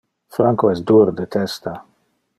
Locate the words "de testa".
1.21-1.79